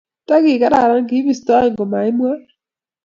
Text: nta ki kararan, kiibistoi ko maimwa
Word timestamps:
nta 0.25 0.35
ki 0.43 0.59
kararan, 0.61 1.07
kiibistoi 1.09 1.69
ko 1.77 1.83
maimwa 1.91 2.31